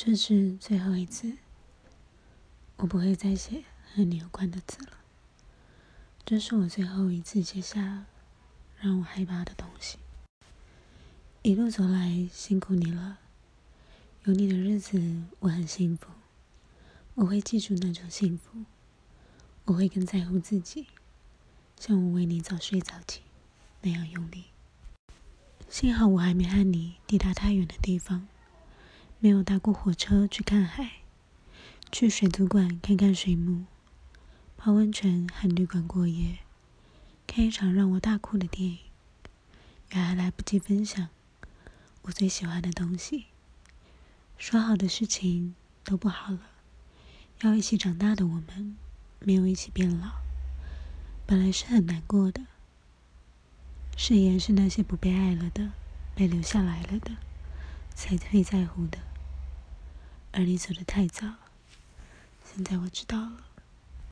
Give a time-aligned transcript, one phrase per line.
[0.00, 1.38] 这是最后一次，
[2.76, 4.92] 我不会再写和你有关的字了。
[6.24, 8.04] 这是我最后一次写下
[8.78, 9.98] 让我害怕的东西。
[11.42, 13.18] 一路走来，辛苦你了。
[14.22, 16.06] 有你的日子，我很幸福。
[17.16, 18.64] 我会记住那种幸福。
[19.64, 20.86] 我会更在乎自己，
[21.76, 23.22] 像我为你早睡早起
[23.82, 24.44] 那样用力。
[25.68, 28.28] 幸好我还没和你抵达太远的地方。
[29.20, 31.00] 没有搭过火车去看海，
[31.90, 33.64] 去水族馆看看水母，
[34.56, 36.38] 泡温泉和旅馆过夜，
[37.26, 38.78] 看一场让我大哭的电影，
[39.92, 41.08] 也还来不及分享
[42.02, 43.26] 我最喜欢的东西。
[44.36, 46.42] 说好的事情都不好了，
[47.40, 48.76] 要一起长大的我们，
[49.18, 50.12] 没有一起变老，
[51.26, 52.42] 本来是很难过的。
[53.96, 55.72] 誓言是那些不被爱了的，
[56.14, 57.16] 被留下来了的。
[57.96, 58.98] 才会在乎的，
[60.38, 61.26] 而你走的太早。
[62.44, 63.47] 现在我知道了。